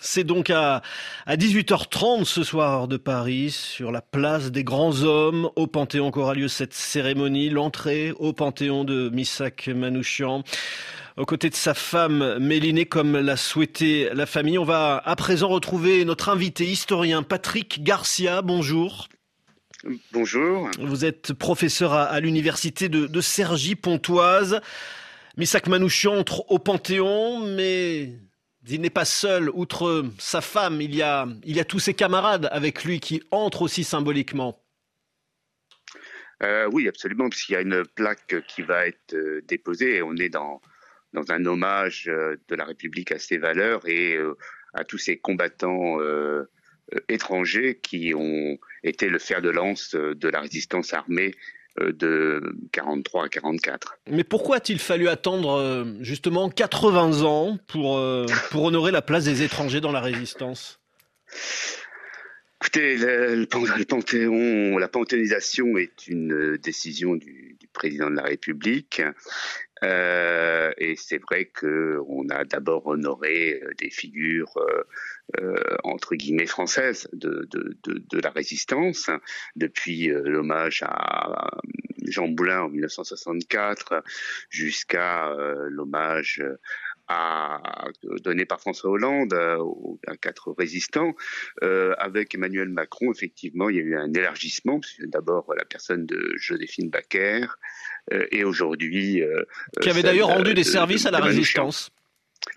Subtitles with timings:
[0.00, 0.82] C'est donc à,
[1.26, 6.34] à 18h30 ce soir de Paris, sur la place des grands hommes, au Panthéon qu'aura
[6.34, 10.42] lieu cette cérémonie, l'entrée au Panthéon de Missak Manouchian
[11.16, 14.56] aux côtés de sa femme Mélinée comme l'a souhaité la famille.
[14.56, 18.40] On va à présent retrouver notre invité historien Patrick Garcia.
[18.40, 19.08] Bonjour.
[20.12, 20.70] Bonjour.
[20.78, 24.60] Vous êtes professeur à, l'université de, de Cergy-Pontoise.
[25.36, 28.18] Misak Manouchian entre au Panthéon, mais
[28.68, 29.50] il n'est pas seul.
[29.50, 31.26] Outre sa femme, il y a,
[31.66, 34.62] tous ses camarades avec lui qui entrent aussi symboliquement.
[36.42, 40.00] Euh, oui, absolument, puisqu'il y a une plaque qui va être euh, déposée.
[40.00, 40.60] on est dans,
[41.12, 44.18] un hommage euh, de la République à ses valeurs et
[44.72, 45.98] à tous ces combattants
[47.08, 51.34] étrangers qui ont été le fer de lance de la résistance armée
[51.78, 52.42] de
[52.72, 53.98] 43 à 44.
[54.10, 59.24] Mais pourquoi a-t-il fallu attendre euh, justement 80 ans pour, euh, pour honorer la place
[59.24, 60.80] des étrangers dans la résistance?
[62.62, 63.46] Écoutez, le,
[63.86, 69.00] panthéon, la panthéonisation est une décision du, président de la République.
[69.82, 74.54] Et c'est vrai qu'on a d'abord honoré des figures
[75.38, 79.10] euh, entre guillemets française de, de, de, de, la résistance,
[79.54, 81.50] depuis euh, l'hommage à
[82.04, 84.02] Jean Boulin en 1964
[84.48, 86.42] jusqu'à euh, l'hommage
[87.06, 87.60] à,
[88.24, 91.14] donné par François Hollande aux, quatre résistants.
[91.60, 96.88] avec Emmanuel Macron, effectivement, il y a eu un élargissement, d'abord la personne de Joséphine
[96.88, 97.46] Baker,
[98.30, 99.22] et aujourd'hui...
[99.80, 101.90] qui avait d'ailleurs rendu des services à la résistance.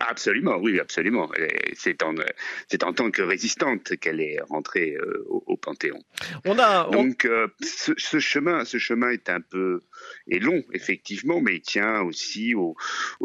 [0.00, 1.30] Absolument, oui, absolument.
[1.76, 5.98] C'est en, tant que résistante qu'elle est rentrée euh, au, Panthéon.
[6.44, 9.82] On a, Donc, euh, ce, chemin, ce chemin est un peu
[10.28, 12.76] est long, effectivement, mais il tient aussi aux,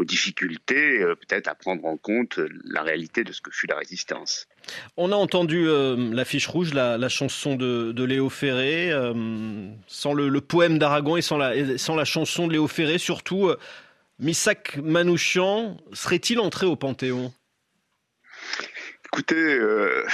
[0.03, 4.47] difficultés, euh, peut-être à prendre en compte la réalité de ce que fut la résistance.
[4.97, 8.91] On a entendu la fiche rouge, la, chanson de, Léo Ferré,
[9.87, 13.52] sans le, le poème d'Aragon et sans la, sans la chanson de Léo Ferré, surtout
[14.19, 17.33] Misak Manouchian serait-il entré au Panthéon?
[19.05, 20.05] Écoutez, euh,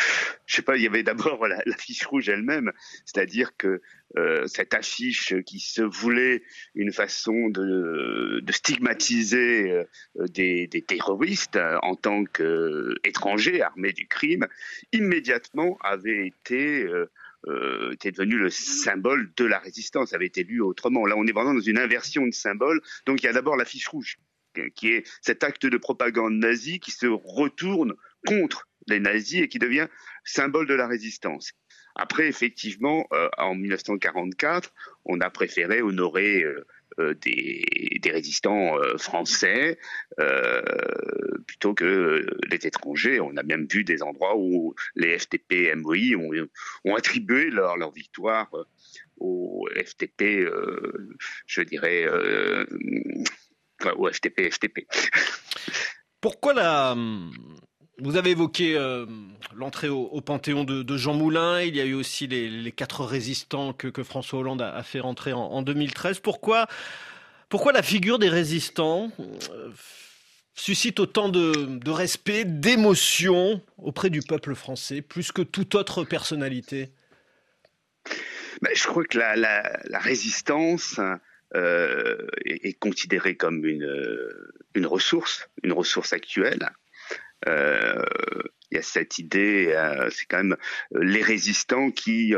[0.46, 2.72] je sais pas, il y avait d'abord l'affiche rouge elle-même,
[3.04, 3.82] c'est-à-dire que
[4.16, 6.44] euh, cette affiche qui se voulait
[6.76, 14.48] une façon de, stigmatiser euh, des, terroristes en tant qu'étrangers armés du crime,
[14.94, 16.88] immédiatement avait été
[17.48, 21.06] euh, était devenu le symbole de la résistance, avait été lu autrement.
[21.06, 22.82] Là, on est vraiment dans une inversion de symbole.
[23.06, 24.18] Donc, il y a d'abord l'affiche rouge,
[24.76, 27.94] qui est cet acte de propagande nazie qui se retourne
[28.26, 29.88] contre les nazis et qui devient
[30.24, 31.52] symbole de la résistance.
[31.96, 34.74] Après, effectivement, euh, en 1944,
[35.06, 36.66] on a préféré honorer euh,
[37.00, 37.64] euh, des,
[38.12, 39.78] résistants euh, français
[40.20, 40.62] euh,
[41.48, 43.20] plutôt que les étrangers.
[43.20, 46.16] On a même vu des endroits où les FTP MOI
[46.86, 48.50] ont, attribué leur, leur victoire
[49.18, 50.48] au FTP,
[51.48, 52.08] je dirais,
[53.98, 54.88] au FTP, FTP.
[56.22, 56.96] Pourquoi la,
[58.00, 59.06] vous avez évoqué euh,
[59.56, 61.62] l'entrée au, Panthéon de, Jean Moulin.
[61.62, 65.62] Il y a eu aussi les, quatre résistants que, François Hollande a, fait rentrer en,
[65.62, 66.20] 2013.
[66.20, 66.68] Pourquoi,
[67.74, 69.72] la figure des résistants euh,
[70.54, 76.90] suscite autant de, respect, d'émotion auprès du peuple français, plus que toute autre personnalité?
[78.62, 81.00] Ben, Je crois que la, résistance
[81.56, 86.70] euh, est, considérée comme une, ressource, une ressource actuelle
[88.72, 90.58] il y a cette idée, euh, c'est quand même
[90.96, 92.34] euh, les résistants qui,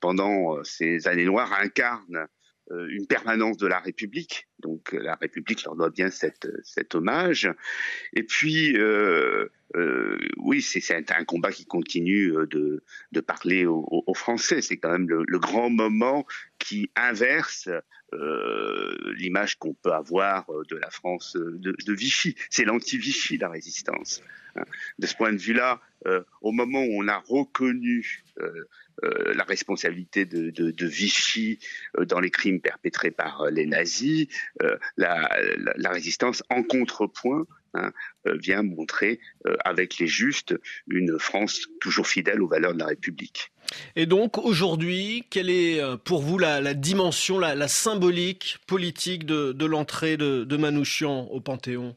[0.00, 2.26] pendant ces années noires, incarnent
[2.70, 4.48] une permanence de la République.
[4.60, 6.46] Donc la République leur doit bien cet,
[6.94, 7.50] hommage.
[8.14, 9.48] Et puis, euh,
[10.38, 14.62] oui, c'est un combat qui continue de, parler aux, Français.
[14.62, 16.24] C'est quand même le, grand moment
[16.62, 17.68] qui inverse
[18.12, 22.36] euh, l'image qu'on peut avoir de la France de, de Vichy.
[22.50, 24.22] C'est l'anti-Vichy, la résistance.
[24.98, 28.68] De ce point de vue-là, euh, au moment où on a reconnu euh,
[29.04, 31.58] euh, la responsabilité de, Vichy
[31.98, 34.26] dans les crimes perpétrés par les nazis,
[34.96, 35.28] la,
[35.90, 37.92] résistance en contrepoint hein,
[38.24, 39.20] vient montrer
[39.64, 40.54] avec les justes
[40.86, 43.52] une France toujours fidèle aux valeurs de la République.
[43.96, 50.44] Et donc aujourd'hui, quelle est pour vous la, dimension, la, symbolique politique de, l'entrée de,
[50.44, 51.96] de Manouchian au Panthéon?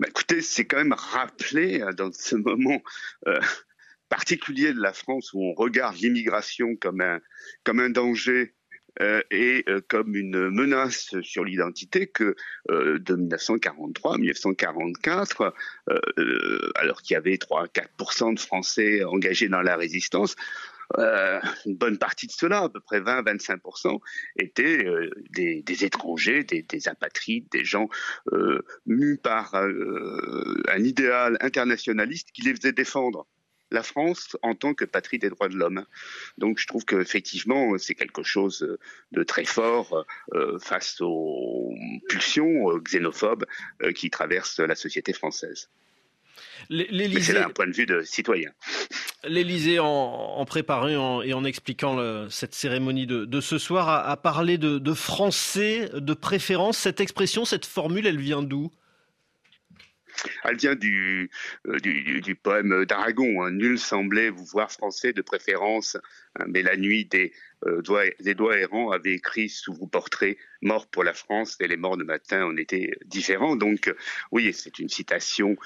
[0.00, 2.82] Bah, écoutez, c'est quand même rappelé euh, dans ce moment
[3.28, 3.40] euh,
[4.08, 7.20] particulier de la France où on regarde l'immigration comme un,
[7.64, 8.54] comme un danger
[9.30, 12.36] et comme une menace sur l'identité que
[12.68, 15.54] de 1943 à 1944,
[16.76, 20.36] alors qu'il y avait 3-4% de Français engagés dans la résistance,
[20.98, 24.00] euh, une bonne partie de cela, à peu près 20-25%,
[24.36, 27.88] étaient euh, des, étrangers, des, apatrides, des gens
[28.32, 33.26] euh, mus par un idéal internationaliste qui les faisait défendre
[33.72, 35.84] la France en tant que patrie des droits de l'homme.
[36.38, 38.78] Donc je trouve qu'effectivement c'est quelque chose
[39.12, 40.06] de très fort
[40.60, 41.74] face aux
[42.08, 43.44] pulsions xénophobes
[43.94, 45.68] qui traversent la société française.
[46.70, 48.50] C'est un point de vue de citoyen.
[49.24, 55.90] L'Élysée, en, préparant et en expliquant cette cérémonie de, ce soir, a, parlé de, français
[55.94, 56.78] de préférence.
[56.78, 58.70] Cette expression, cette formule, elle vient d'où?
[60.44, 61.30] Elle vient du,
[61.66, 63.42] euh, poème d'Aragon.
[63.42, 63.50] Hein.
[63.52, 65.96] Nul semblait vous voir français de préférence,
[66.38, 66.44] hein.
[66.48, 67.32] mais la nuit des
[67.66, 71.68] euh, doigts, des doigts errants avait écrit sous vos portraits Mort pour la France et
[71.68, 73.56] les morts de matin en étaient différents.
[73.56, 73.94] Donc euh,
[74.30, 75.56] oui, c'est une citation,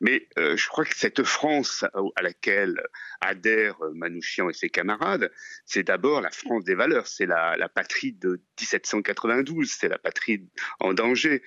[0.00, 1.84] mais je crois que cette France
[2.16, 2.82] à laquelle
[3.20, 5.30] adhèrent Manouchian et ses camarades,
[5.64, 10.46] c'est d'abord la France des valeurs, c'est la, patrie de 1792, c'est la patrie
[10.80, 11.42] en danger.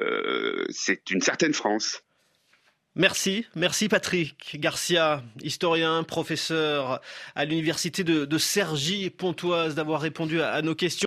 [0.00, 2.02] Euh, c'est une certaine France.
[2.94, 7.00] Merci, merci Patrick Garcia, historien, professeur
[7.34, 10.92] à l'université de, de Cergy-Pontoise, d'avoir répondu à nos questions.